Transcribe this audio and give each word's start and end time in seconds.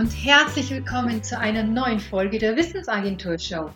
und 0.00 0.12
herzlich 0.12 0.70
willkommen 0.70 1.22
zu 1.22 1.38
einer 1.38 1.62
neuen 1.62 2.00
Folge 2.00 2.38
der 2.38 2.56
Wissensagentur 2.56 3.38
Show. 3.38 3.70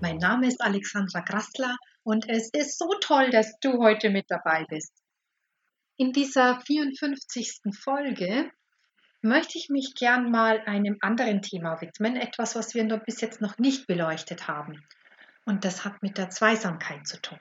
Mein 0.00 0.16
Name 0.16 0.48
ist 0.48 0.60
Alexandra 0.60 1.20
Grassler 1.20 1.76
und 2.02 2.28
es 2.28 2.50
ist 2.52 2.76
so 2.76 2.88
toll, 3.00 3.30
dass 3.30 3.56
du 3.60 3.78
heute 3.78 4.10
mit 4.10 4.24
dabei 4.28 4.66
bist. 4.68 4.92
In 5.96 6.12
dieser 6.12 6.58
54. 6.58 7.60
Folge 7.72 8.50
möchte 9.22 9.58
ich 9.58 9.68
mich 9.68 9.94
gern 9.94 10.32
mal 10.32 10.58
einem 10.66 10.96
anderen 11.02 11.40
Thema 11.40 11.80
widmen, 11.80 12.16
etwas, 12.16 12.56
was 12.56 12.74
wir 12.74 12.84
bis 12.96 13.20
jetzt 13.20 13.40
noch 13.40 13.56
nicht 13.58 13.86
beleuchtet 13.86 14.48
haben. 14.48 14.82
Und 15.44 15.64
das 15.64 15.84
hat 15.84 16.02
mit 16.02 16.18
der 16.18 16.30
Zweisamkeit 16.30 17.06
zu 17.06 17.22
tun. 17.22 17.38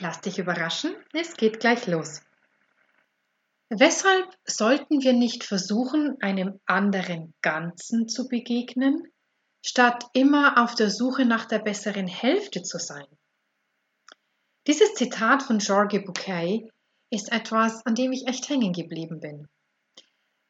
Lass 0.00 0.20
dich 0.20 0.38
überraschen, 0.38 0.94
es 1.14 1.38
geht 1.38 1.58
gleich 1.58 1.86
los. 1.86 2.20
Weshalb 3.72 4.36
sollten 4.44 5.00
wir 5.00 5.12
nicht 5.12 5.44
versuchen, 5.44 6.20
einem 6.20 6.60
anderen 6.66 7.34
Ganzen 7.40 8.08
zu 8.08 8.26
begegnen, 8.26 9.06
statt 9.64 10.06
immer 10.12 10.60
auf 10.60 10.74
der 10.74 10.90
Suche 10.90 11.24
nach 11.24 11.44
der 11.44 11.60
besseren 11.60 12.08
Hälfte 12.08 12.64
zu 12.64 12.80
sein? 12.80 13.06
Dieses 14.66 14.94
Zitat 14.94 15.44
von 15.44 15.58
Georges 15.58 16.04
Bouquet 16.04 16.68
ist 17.10 17.30
etwas, 17.30 17.86
an 17.86 17.94
dem 17.94 18.10
ich 18.10 18.26
echt 18.26 18.48
hängen 18.48 18.72
geblieben 18.72 19.20
bin. 19.20 19.48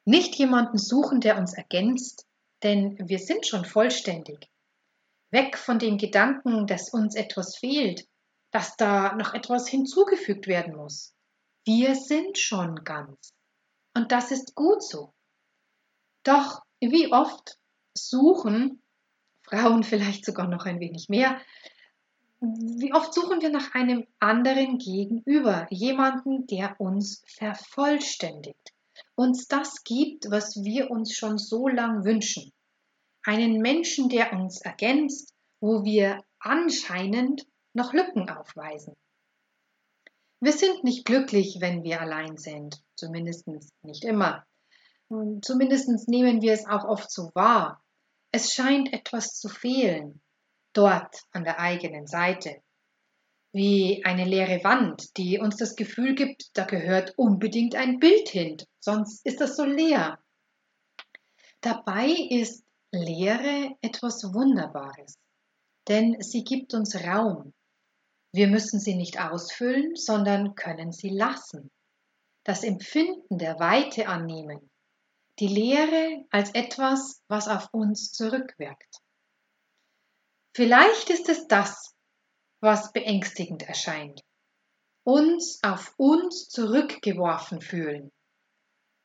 Nicht 0.07 0.37
jemanden 0.37 0.79
suchen, 0.79 1.21
der 1.21 1.37
uns 1.37 1.53
ergänzt, 1.53 2.27
denn 2.63 2.97
wir 3.07 3.19
sind 3.19 3.47
schon 3.47 3.67
vollständig. 3.67 4.49
Weg 5.31 5.59
von 5.59 5.79
dem 5.79 5.99
Gedanken, 5.99 6.67
dass 6.67 6.89
uns 6.89 7.15
etwas 7.17 7.59
fehlt, 7.59 8.09
dass 8.51 8.77
da 8.77 9.15
noch 9.15 9.35
etwas 9.35 9.69
hinzugefügt 9.69 10.47
werden 10.47 10.75
muss. 10.75 11.15
Wir 11.73 11.95
sind 11.95 12.37
schon 12.37 12.83
ganz. 12.83 13.33
Und 13.95 14.11
das 14.11 14.33
ist 14.33 14.57
gut 14.57 14.83
so. 14.83 15.15
Doch 16.25 16.65
wie 16.81 17.13
oft 17.13 17.59
suchen 17.97 18.83
Frauen 19.43 19.85
vielleicht 19.85 20.25
sogar 20.25 20.49
noch 20.49 20.67
ein 20.67 20.81
wenig 20.81 21.09
mehr, 21.09 21.41
wie 22.41 22.93
oft 22.93 23.15
suchen 23.15 23.41
wir 23.41 23.51
nach 23.51 23.73
einem 23.73 24.05
anderen 24.19 24.79
Gegenüber, 24.79 25.69
jemanden, 25.71 26.49
der 26.49 26.75
uns 26.81 27.23
vervollständigt, 27.29 28.75
uns 29.15 29.47
das 29.47 29.85
gibt, 29.85 30.29
was 30.29 30.65
wir 30.65 30.91
uns 30.91 31.15
schon 31.15 31.39
so 31.39 31.69
lang 31.69 32.05
wünschen. 32.05 32.51
Einen 33.23 33.59
Menschen, 33.59 34.09
der 34.09 34.33
uns 34.33 34.61
ergänzt, 34.61 35.35
wo 35.61 35.85
wir 35.85 36.25
anscheinend 36.41 37.47
noch 37.75 37.93
Lücken 37.93 38.29
aufweisen. 38.29 38.97
Wir 40.41 40.53
sind 40.53 40.85
nicht 40.85 41.05
glücklich, 41.05 41.59
wenn 41.61 41.83
wir 41.83 42.01
allein 42.01 42.39
sind, 42.39 42.83
zumindest 42.97 43.47
nicht 43.83 44.05
immer. 44.05 44.47
Zumindest 45.43 46.09
nehmen 46.09 46.41
wir 46.41 46.55
es 46.55 46.67
auch 46.67 46.85
oft 46.85 47.11
so 47.11 47.31
wahr. 47.35 47.85
Es 48.33 48.55
scheint 48.55 48.93
etwas 48.93 49.39
zu 49.39 49.49
fehlen, 49.49 50.23
dort 50.73 51.25
an 51.33 51.45
der 51.45 51.61
eigenen 51.61 52.07
Seite. 52.07 52.63
Wie 53.53 54.05
eine 54.05 54.25
leere 54.25 54.63
Wand, 54.65 55.17
die 55.17 55.39
uns 55.39 55.57
das 55.57 55.75
Gefühl 55.75 56.15
gibt, 56.15 56.51
da 56.55 56.65
gehört 56.65 57.15
unbedingt 57.19 57.75
ein 57.75 57.99
Bild 57.99 58.29
hin, 58.29 58.57
sonst 58.79 59.27
ist 59.27 59.41
das 59.41 59.57
so 59.57 59.65
leer. 59.65 60.21
Dabei 61.61 62.07
ist 62.07 62.65
Leere 62.93 63.77
etwas 63.83 64.33
Wunderbares, 64.33 65.19
denn 65.87 66.21
sie 66.21 66.45
gibt 66.45 66.75
uns 66.75 66.97
Raum, 67.05 67.53
wir 68.33 68.47
müssen 68.47 68.79
sie 68.79 68.95
nicht 68.95 69.21
ausfüllen, 69.21 69.97
sondern 69.97 70.55
können 70.55 70.93
sie 70.93 71.11
lassen. 71.11 71.71
Das 72.45 72.63
Empfinden 72.63 73.39
der 73.39 73.59
Weite 73.59 74.09
annehmen. 74.09 74.71
Die 75.41 75.49
Lehre 75.49 76.25
als 76.31 76.55
etwas, 76.55 77.23
was 77.29 77.49
auf 77.49 77.69
uns 77.73 78.13
zurückwirkt. 78.13 78.99
Vielleicht 80.55 81.11
ist 81.11 81.29
es 81.29 81.49
das, 81.49 81.95
was 82.61 82.93
beängstigend 82.93 83.63
erscheint. 83.63 84.21
Uns 85.05 85.61
auf 85.63 85.95
uns 85.97 86.49
zurückgeworfen 86.49 87.61
fühlen. 87.61 88.13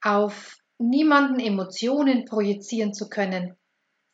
Auf 0.02 0.58
niemanden 0.78 1.40
Emotionen 1.40 2.26
projizieren 2.26 2.94
zu 2.94 3.10
können, 3.10 3.58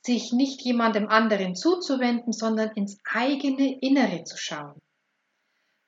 sich 0.06 0.32
nicht 0.32 0.62
jemandem 0.62 1.08
anderen 1.08 1.56
zuzuwenden, 1.56 2.34
sondern 2.34 2.72
ins 2.76 2.98
eigene 3.04 3.80
Innere 3.80 4.24
zu 4.24 4.38
schauen. 4.38 4.80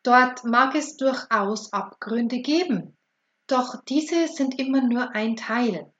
Dort 0.03 0.43
mag 0.43 0.75
es 0.75 0.97
durchaus 0.97 1.71
Abgründe 1.71 2.41
geben, 2.41 2.97
doch 3.47 3.83
diese 3.85 4.27
sind 4.27 4.59
immer 4.59 4.81
nur 4.81 5.15
ein 5.15 5.37
Teil. 5.37 5.93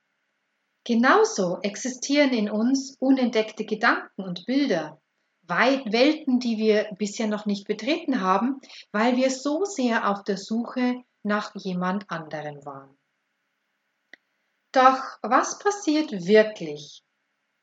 Genauso 0.83 1.59
existieren 1.61 2.31
in 2.31 2.49
uns 2.49 2.97
unentdeckte 2.99 3.65
Gedanken 3.65 4.23
und 4.23 4.45
Bilder, 4.45 5.01
Welten, 5.43 6.39
die 6.39 6.57
wir 6.57 6.89
bisher 6.97 7.27
noch 7.27 7.45
nicht 7.45 7.65
betreten 7.65 8.21
haben, 8.21 8.59
weil 8.91 9.15
wir 9.15 9.29
so 9.29 9.63
sehr 9.65 10.09
auf 10.09 10.23
der 10.23 10.37
Suche 10.37 11.03
nach 11.23 11.55
jemand 11.55 12.09
anderem 12.09 12.65
waren. 12.65 12.97
Doch 14.73 15.19
was 15.21 15.59
passiert 15.59 16.11
wirklich, 16.11 17.03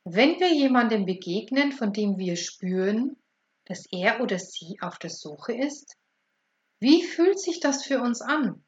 wenn 0.04 0.40
wir 0.40 0.54
jemandem 0.54 1.04
begegnen, 1.04 1.72
von 1.72 1.92
dem 1.92 2.16
wir 2.16 2.36
spüren, 2.36 3.16
dass 3.64 3.86
er 3.90 4.20
oder 4.20 4.38
sie 4.38 4.78
auf 4.80 4.98
der 4.98 5.10
Suche 5.10 5.52
ist? 5.52 5.99
Wie 6.80 7.04
fühlt 7.04 7.38
sich 7.38 7.60
das 7.60 7.84
für 7.84 8.00
uns 8.00 8.22
an? 8.22 8.64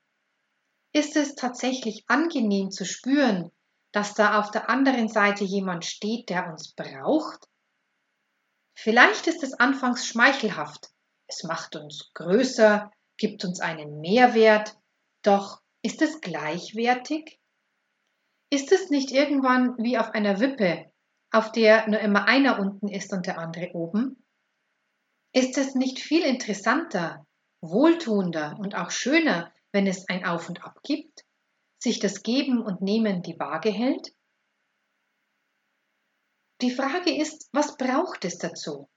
Ist 0.93 1.17
es 1.17 1.35
tatsächlich 1.35 2.05
angenehm 2.09 2.71
zu 2.71 2.85
spüren, 2.85 3.51
dass 3.91 4.13
da 4.13 4.39
auf 4.39 4.51
der 4.51 4.69
anderen 4.69 5.09
Seite 5.09 5.45
jemand 5.45 5.87
steht, 5.87 6.29
der 6.29 6.51
uns 6.51 6.75
braucht? 6.75 7.49
Vielleicht 8.75 9.27
ist 9.27 9.43
es 9.43 9.55
anfangs 9.55 10.07
schmeichelhaft. 10.07 10.91
Es 11.27 11.45
macht 11.45 11.75
uns 11.75 12.11
größer, 12.13 12.91
gibt 13.17 13.45
uns 13.45 13.61
einen 13.61 14.01
Mehrwert. 14.01 14.77
Doch 15.23 15.63
ist 15.81 16.03
es 16.03 16.21
gleichwertig? 16.21 17.41
Ist 18.51 18.73
es 18.73 18.91
nicht 18.91 19.11
irgendwann 19.11 19.79
wie 19.79 19.97
auf 19.97 20.11
einer 20.11 20.39
Wippe, 20.41 20.93
auf 21.31 21.51
der 21.53 21.89
nur 21.89 22.01
immer 22.01 22.27
einer 22.27 22.59
unten 22.59 22.89
ist 22.89 23.11
und 23.15 23.27
der 23.27 23.39
andere 23.39 23.71
oben? 23.73 24.23
Ist 25.33 25.57
es 25.57 25.75
nicht 25.75 25.99
viel 25.99 26.23
interessanter, 26.23 27.27
wohltuender 27.63 28.59
und 28.59 28.75
auch 28.75 28.91
schöner, 28.91 29.53
wenn 29.71 29.87
es 29.87 30.09
ein 30.09 30.27
Auf 30.27 30.49
und 30.49 30.63
Ab 30.65 30.83
gibt, 30.83 31.25
sich 31.79 31.99
das 31.99 32.23
Geben 32.23 32.63
und 32.63 32.83
Nehmen 32.83 33.23
die 33.23 33.39
Waage 33.39 33.71
hält? 33.71 34.13
Die 36.61 36.71
Frage 36.71 37.17
ist, 37.17 37.49
was 37.53 37.77
braucht 37.77 38.25
es 38.25 38.39
dazu? 38.39 38.89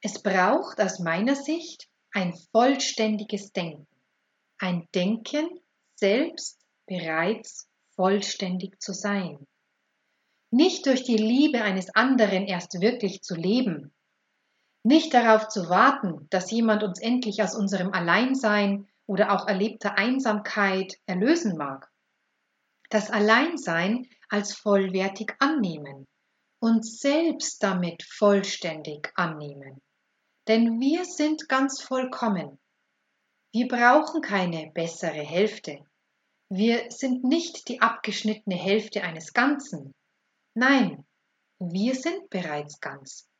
Es 0.00 0.22
braucht 0.22 0.80
aus 0.80 0.98
meiner 0.98 1.36
Sicht 1.36 1.88
ein 2.12 2.34
vollständiges 2.50 3.52
Denken. 3.52 3.86
Ein 4.58 4.88
Denken, 4.94 5.60
selbst 5.94 6.60
bereits 6.86 7.68
vollständig 7.94 8.80
zu 8.80 8.92
sein. 8.92 9.46
Nicht 10.50 10.86
durch 10.86 11.04
die 11.04 11.16
Liebe 11.16 11.62
eines 11.62 11.94
anderen 11.94 12.46
erst 12.46 12.80
wirklich 12.80 13.22
zu 13.22 13.34
leben, 13.34 13.94
nicht 14.84 15.14
darauf 15.14 15.48
zu 15.48 15.68
warten, 15.68 16.26
dass 16.30 16.50
jemand 16.50 16.82
uns 16.82 17.00
endlich 17.00 17.42
aus 17.42 17.54
unserem 17.54 17.92
Alleinsein 17.92 18.88
oder 19.06 19.32
auch 19.32 19.46
erlebter 19.46 19.96
Einsamkeit 19.96 20.98
erlösen 21.06 21.56
mag. 21.56 21.90
Das 22.90 23.10
Alleinsein 23.10 24.08
als 24.28 24.54
vollwertig 24.54 25.34
annehmen, 25.38 26.06
uns 26.60 26.98
selbst 27.00 27.62
damit 27.62 28.02
vollständig 28.02 29.12
annehmen. 29.14 29.80
Denn 30.48 30.80
wir 30.80 31.04
sind 31.04 31.48
ganz 31.48 31.80
vollkommen. 31.80 32.58
Wir 33.52 33.68
brauchen 33.68 34.20
keine 34.22 34.70
bessere 34.72 35.12
Hälfte. 35.12 35.84
Wir 36.48 36.90
sind 36.90 37.24
nicht 37.24 37.68
die 37.68 37.80
abgeschnittene 37.80 38.56
Hälfte 38.56 39.02
eines 39.02 39.32
Ganzen. 39.32 39.94
Nein, 40.54 41.06
wir 41.58 41.94
sind 41.94 42.28
bereits 42.28 42.80
ganz. 42.80 43.31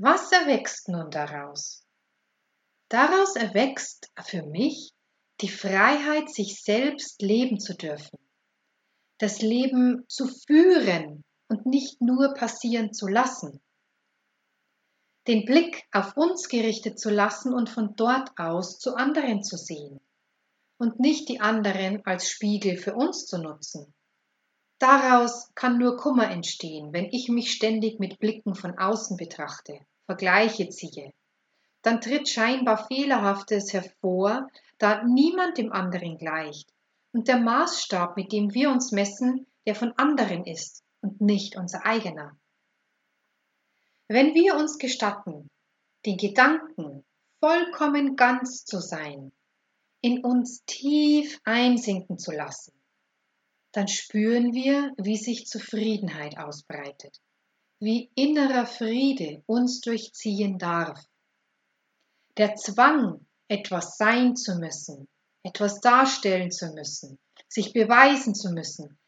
Was 0.00 0.30
erwächst 0.30 0.88
nun 0.88 1.10
daraus? 1.10 1.84
Daraus 2.88 3.34
erwächst 3.34 4.12
für 4.24 4.44
mich 4.44 4.92
die 5.40 5.48
Freiheit, 5.48 6.30
sich 6.30 6.62
selbst 6.62 7.20
leben 7.20 7.58
zu 7.58 7.74
dürfen, 7.74 8.18
das 9.18 9.42
Leben 9.42 10.04
zu 10.08 10.28
führen 10.28 11.24
und 11.48 11.66
nicht 11.66 12.00
nur 12.00 12.32
passieren 12.34 12.92
zu 12.92 13.08
lassen, 13.08 13.60
den 15.26 15.44
Blick 15.44 15.84
auf 15.92 16.16
uns 16.16 16.48
gerichtet 16.48 17.00
zu 17.00 17.10
lassen 17.10 17.52
und 17.52 17.68
von 17.68 17.96
dort 17.96 18.30
aus 18.38 18.78
zu 18.78 18.94
anderen 18.94 19.42
zu 19.42 19.56
sehen 19.56 20.00
und 20.78 21.00
nicht 21.00 21.28
die 21.28 21.40
anderen 21.40 22.06
als 22.06 22.30
Spiegel 22.30 22.78
für 22.78 22.94
uns 22.94 23.26
zu 23.26 23.38
nutzen. 23.38 23.92
Daraus 24.78 25.52
kann 25.54 25.78
nur 25.78 25.96
Kummer 25.96 26.30
entstehen, 26.30 26.92
wenn 26.92 27.06
ich 27.06 27.28
mich 27.28 27.52
ständig 27.52 27.98
mit 27.98 28.20
Blicken 28.20 28.54
von 28.54 28.78
außen 28.78 29.16
betrachte, 29.16 29.80
Vergleiche 30.06 30.68
ziehe. 30.68 31.12
Dann 31.82 32.00
tritt 32.00 32.28
scheinbar 32.28 32.86
Fehlerhaftes 32.86 33.72
hervor, 33.72 34.48
da 34.78 35.02
niemand 35.04 35.58
dem 35.58 35.72
anderen 35.72 36.16
gleicht. 36.16 36.72
Und 37.12 37.26
der 37.26 37.38
Maßstab, 37.38 38.16
mit 38.16 38.32
dem 38.32 38.54
wir 38.54 38.70
uns 38.70 38.92
messen, 38.92 39.46
der 39.66 39.74
von 39.74 39.92
anderen 39.96 40.44
ist 40.44 40.84
und 41.00 41.20
nicht 41.20 41.56
unser 41.56 41.84
eigener. 41.84 42.36
Wenn 44.06 44.34
wir 44.34 44.54
uns 44.56 44.78
gestatten, 44.78 45.50
den 46.06 46.16
Gedanken 46.16 47.04
vollkommen 47.40 48.14
ganz 48.14 48.64
zu 48.64 48.80
sein, 48.80 49.32
in 50.00 50.24
uns 50.24 50.62
tief 50.64 51.40
einsinken 51.44 52.18
zu 52.18 52.30
lassen, 52.30 52.77
dann 53.72 53.88
spüren 53.88 54.54
wir, 54.54 54.92
wie 54.96 55.16
sich 55.16 55.46
Zufriedenheit 55.46 56.38
ausbreitet, 56.38 57.20
wie 57.80 58.10
innerer 58.14 58.66
Friede 58.66 59.42
uns 59.46 59.80
durchziehen 59.80 60.58
darf. 60.58 61.04
Der 62.36 62.54
Zwang, 62.56 63.26
etwas 63.48 63.96
sein 63.96 64.36
zu 64.36 64.56
müssen, 64.56 65.08
etwas 65.42 65.80
darstellen 65.80 66.50
zu 66.50 66.72
müssen, 66.72 67.18
sich 67.48 67.72
beweisen 67.72 68.34
zu 68.34 68.50
müssen, 68.50 68.98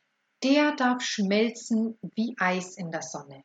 der 0.42 0.74
darf 0.74 1.02
schmelzen 1.02 1.98
wie 2.14 2.34
Eis 2.38 2.76
in 2.76 2.90
der 2.90 3.02
Sonne. 3.02 3.44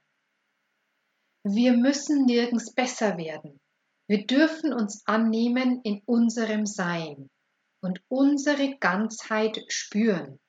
Wir 1.43 1.73
müssen 1.73 2.25
nirgends 2.25 2.73
besser 2.73 3.17
werden. 3.17 3.59
Wir 4.07 4.25
dürfen 4.25 4.73
uns 4.73 5.05
annehmen 5.05 5.81
in 5.83 6.01
unserem 6.05 6.65
Sein 6.65 7.29
und 7.81 8.01
unsere 8.07 8.77
Ganzheit 8.77 9.63
spüren. 9.67 10.39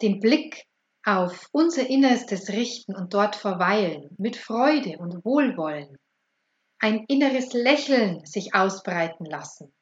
Den 0.00 0.20
Blick 0.20 0.64
auf 1.04 1.48
unser 1.52 1.88
Innerstes 1.88 2.50
richten 2.50 2.94
und 2.94 3.14
dort 3.14 3.34
verweilen 3.34 4.14
mit 4.18 4.36
Freude 4.36 4.98
und 4.98 5.24
Wohlwollen. 5.24 5.96
Ein 6.80 7.04
inneres 7.08 7.52
Lächeln 7.52 8.24
sich 8.24 8.54
ausbreiten 8.54 9.24
lassen 9.24 9.72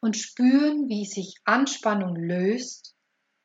und 0.00 0.16
spüren, 0.16 0.88
wie 0.88 1.04
sich 1.04 1.36
Anspannung 1.44 2.16
löst 2.16 2.94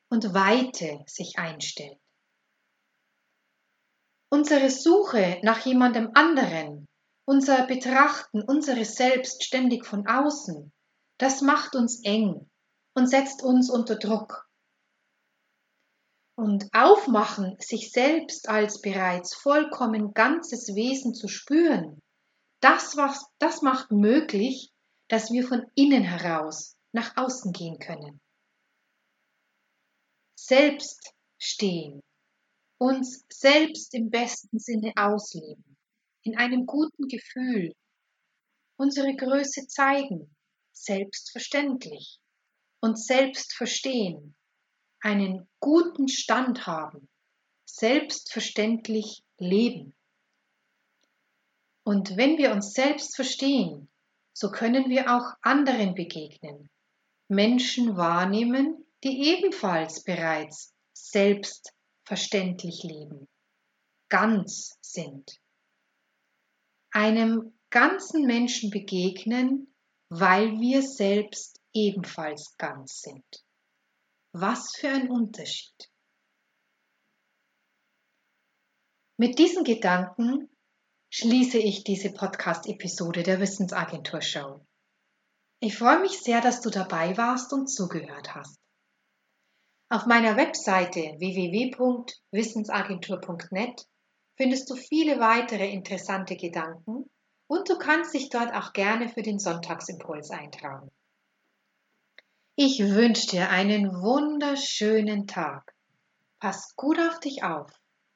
und 0.09 0.33
Weite 0.33 1.03
sich 1.07 1.37
einstellt. 1.37 1.99
Unsere 4.29 4.69
Suche 4.69 5.39
nach 5.43 5.65
jemandem 5.65 6.11
anderen, 6.13 6.87
unser 7.25 7.67
Betrachten 7.67 8.41
unseres 8.41 8.95
Selbst 8.95 9.43
ständig 9.43 9.85
von 9.85 10.07
außen, 10.07 10.71
das 11.17 11.41
macht 11.41 11.75
uns 11.75 12.03
eng 12.03 12.49
und 12.95 13.07
setzt 13.07 13.43
uns 13.43 13.69
unter 13.69 13.97
Druck. 13.97 14.49
Und 16.41 16.73
aufmachen, 16.73 17.55
sich 17.59 17.91
selbst 17.91 18.49
als 18.49 18.81
bereits 18.81 19.35
vollkommen 19.35 20.15
ganzes 20.15 20.73
Wesen 20.73 21.13
zu 21.13 21.27
spüren, 21.27 22.01
das, 22.61 22.97
was, 22.97 23.27
das 23.37 23.61
macht 23.61 23.91
möglich, 23.91 24.71
dass 25.07 25.31
wir 25.31 25.47
von 25.47 25.67
innen 25.75 26.01
heraus 26.01 26.75
nach 26.93 27.15
außen 27.15 27.51
gehen 27.51 27.77
können. 27.77 28.19
Selbst 30.35 31.13
stehen, 31.37 32.01
uns 32.79 33.23
selbst 33.31 33.93
im 33.93 34.09
besten 34.09 34.57
Sinne 34.57 34.93
ausleben, 34.95 35.77
in 36.23 36.35
einem 36.39 36.65
guten 36.65 37.07
Gefühl, 37.07 37.71
unsere 38.79 39.15
Größe 39.15 39.67
zeigen, 39.67 40.35
selbstverständlich 40.71 42.19
und 42.79 42.99
selbst 42.99 43.53
verstehen, 43.53 44.35
einen 45.01 45.47
guten 45.59 46.07
Stand 46.07 46.65
haben, 46.67 47.09
selbstverständlich 47.65 49.23
leben. 49.37 49.93
Und 51.83 52.15
wenn 52.15 52.37
wir 52.37 52.51
uns 52.51 52.73
selbst 52.73 53.15
verstehen, 53.15 53.89
so 54.33 54.51
können 54.51 54.89
wir 54.89 55.15
auch 55.15 55.33
anderen 55.41 55.95
begegnen, 55.95 56.69
Menschen 57.27 57.97
wahrnehmen, 57.97 58.85
die 59.03 59.23
ebenfalls 59.29 60.03
bereits 60.03 60.73
selbstverständlich 60.93 62.83
leben, 62.83 63.27
ganz 64.09 64.77
sind. 64.81 65.39
Einem 66.91 67.57
ganzen 67.69 68.25
Menschen 68.25 68.69
begegnen, 68.69 69.73
weil 70.09 70.59
wir 70.59 70.81
selbst 70.81 71.59
ebenfalls 71.73 72.57
ganz 72.57 73.01
sind. 73.01 73.25
Was 74.33 74.77
für 74.77 74.87
ein 74.87 75.11
Unterschied. 75.11 75.91
Mit 79.17 79.37
diesen 79.37 79.65
Gedanken 79.65 80.49
schließe 81.09 81.57
ich 81.57 81.83
diese 81.83 82.13
Podcast-Episode 82.13 83.23
der 83.23 83.41
Wissensagentur 83.41 84.21
Show. 84.21 84.65
Ich 85.59 85.77
freue 85.77 85.99
mich 85.99 86.21
sehr, 86.21 86.39
dass 86.39 86.61
du 86.61 86.69
dabei 86.69 87.17
warst 87.17 87.51
und 87.51 87.67
zugehört 87.67 88.33
hast. 88.33 88.57
Auf 89.89 90.05
meiner 90.05 90.37
Webseite 90.37 91.17
www.wissensagentur.net 91.19 93.85
findest 94.37 94.69
du 94.69 94.75
viele 94.75 95.19
weitere 95.19 95.69
interessante 95.69 96.37
Gedanken 96.37 97.11
und 97.47 97.69
du 97.69 97.77
kannst 97.77 98.13
dich 98.13 98.29
dort 98.29 98.53
auch 98.53 98.71
gerne 98.71 99.09
für 99.09 99.23
den 99.23 99.39
Sonntagsimpuls 99.39 100.31
eintragen. 100.31 100.89
Ich 102.55 102.79
wünsche 102.79 103.27
dir 103.27 103.49
einen 103.49 104.01
wunderschönen 104.01 105.25
Tag. 105.25 105.73
Pass 106.39 106.75
gut 106.75 106.99
auf 106.99 107.19
dich 107.21 107.43
auf 107.43 107.71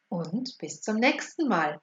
und 0.10 0.58
bis 0.60 0.82
zum 0.82 0.98
nächsten 0.98 1.48
Mal. 1.48 1.80